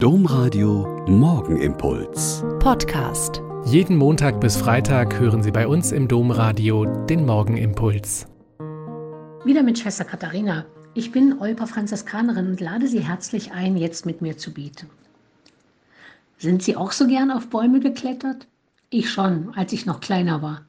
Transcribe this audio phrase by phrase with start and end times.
[0.00, 2.44] Domradio Morgenimpuls.
[2.60, 3.42] Podcast.
[3.64, 8.28] Jeden Montag bis Freitag hören Sie bei uns im Domradio den Morgenimpuls.
[9.44, 10.66] Wieder mit Schwester Katharina.
[10.94, 14.88] Ich bin Olpa Franziskanerin und lade Sie herzlich ein, jetzt mit mir zu beten.
[16.36, 18.46] Sind Sie auch so gern auf Bäume geklettert?
[18.90, 20.62] Ich schon, als ich noch kleiner war.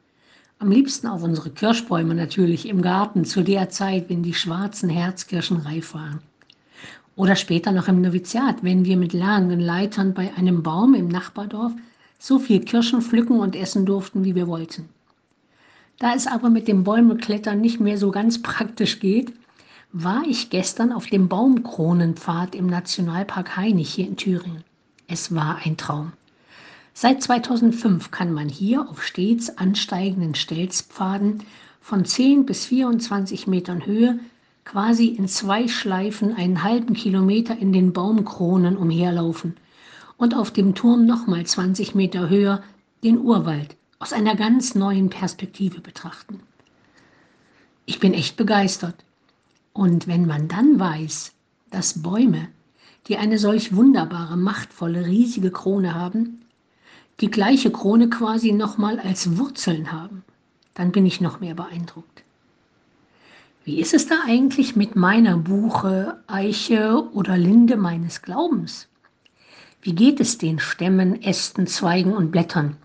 [0.57, 5.57] Am liebsten auf unsere Kirschbäume natürlich im Garten zu der Zeit, wenn die schwarzen Herzkirschen
[5.57, 6.19] reif waren.
[7.19, 11.73] Oder später noch im Noviziat, wenn wir mit langen Leitern bei einem Baum im Nachbardorf
[12.17, 14.87] so viel Kirschen pflücken und essen durften, wie wir wollten.
[15.97, 19.33] Da es aber mit dem Bäumeklettern nicht mehr so ganz praktisch geht,
[19.91, 24.63] war ich gestern auf dem Baumkronenpfad im Nationalpark Hainich hier in Thüringen.
[25.09, 26.13] Es war ein Traum.
[26.93, 31.43] Seit 2005 kann man hier auf stets ansteigenden Stelzpfaden
[31.81, 34.19] von 10 bis 24 Metern Höhe
[34.69, 39.55] quasi in zwei Schleifen einen halben Kilometer in den Baumkronen umherlaufen
[40.17, 42.61] und auf dem Turm nochmal 20 Meter höher
[43.03, 46.41] den Urwald aus einer ganz neuen Perspektive betrachten.
[47.87, 49.03] Ich bin echt begeistert.
[49.73, 51.33] Und wenn man dann weiß,
[51.71, 52.47] dass Bäume,
[53.07, 56.45] die eine solch wunderbare, machtvolle, riesige Krone haben,
[57.21, 60.23] die gleiche Krone quasi nochmal als Wurzeln haben,
[60.75, 62.23] dann bin ich noch mehr beeindruckt.
[63.69, 68.87] Wie ist es da eigentlich mit meiner Buche, Eiche oder Linde meines Glaubens?
[69.83, 72.77] Wie geht es den Stämmen, Ästen, Zweigen und Blättern?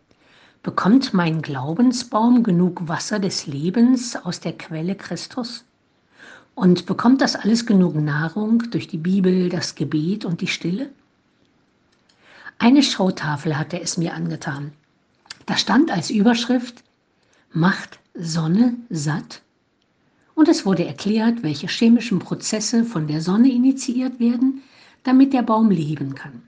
[0.63, 5.65] Bekommt mein Glaubensbaum genug Wasser des Lebens aus der Quelle Christus?
[6.55, 10.91] Und bekommt das alles genug Nahrung durch die Bibel, das Gebet und die Stille?
[12.59, 14.75] Eine Schautafel hatte es mir angetan.
[15.47, 16.85] Da stand als Überschrift
[17.55, 19.41] Macht Sonne satt?
[20.35, 24.63] Und es wurde erklärt, welche chemischen Prozesse von der Sonne initiiert werden,
[25.03, 26.43] damit der Baum leben kann.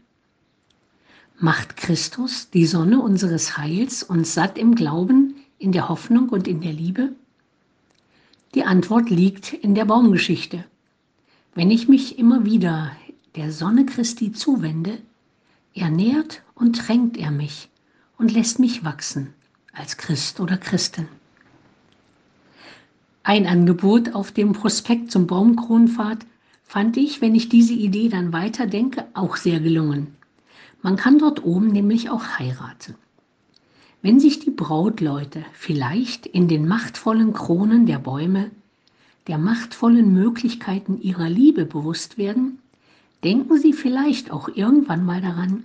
[1.39, 6.61] Macht Christus, die Sonne unseres Heils, uns satt im Glauben, in der Hoffnung und in
[6.61, 7.13] der Liebe?
[8.55, 10.65] Die Antwort liegt in der Baumgeschichte.
[11.55, 12.93] Wenn ich mich immer wieder
[13.35, 14.99] der Sonne Christi zuwende,
[15.75, 17.69] ernährt und tränkt er mich
[18.17, 19.35] und lässt mich wachsen
[19.73, 21.07] als Christ oder Christin.
[23.29, 26.19] Ein Angebot auf dem Prospekt zum Baumkronenpfad
[26.63, 30.15] fand ich, wenn ich diese Idee dann weiterdenke, auch sehr gelungen.
[30.81, 32.95] Man kann dort oben nämlich auch heiraten.
[34.01, 38.53] Wenn sich die Brautleute vielleicht in den machtvollen Kronen der Bäume,
[39.27, 42.61] der machtvollen Möglichkeiten ihrer Liebe bewusst werden,
[43.25, 45.65] denken sie vielleicht auch irgendwann mal daran,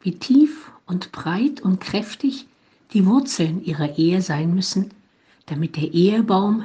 [0.00, 2.48] wie tief und breit und kräftig
[2.94, 4.90] die Wurzeln ihrer Ehe sein müssen,
[5.46, 6.64] damit der Ehebaum